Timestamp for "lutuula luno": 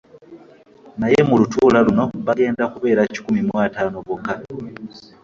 1.41-2.03